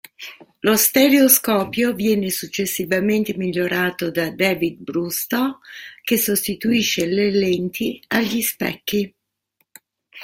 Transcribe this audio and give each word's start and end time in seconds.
Lo 0.61 0.75
stereoscopio 0.77 1.93
viene 1.93 2.31
successivamente 2.31 3.37
migliorato 3.37 4.09
da 4.09 4.31
David 4.31 4.79
Brewster 4.79 5.59
che 6.03 6.17
sostituisce 6.17 7.05
le 7.05 7.29
lenti 7.29 8.01
agli 8.07 8.41
specchi. 8.41 9.15